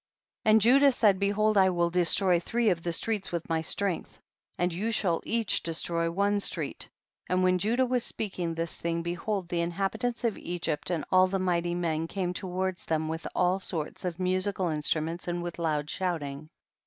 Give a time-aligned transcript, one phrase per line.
[0.45, 0.49] 38.
[0.51, 4.19] And Judah said, behold, I will destroy three of the streets with my strength,
[4.57, 6.89] and you shall each destroy one street;
[7.29, 11.27] and when Judah was speaking this thing, behold the inha bitants of Egypt and all
[11.27, 15.87] the mighty men came toward them with all sorts of musical instruments and with loud
[15.87, 16.49] shouting.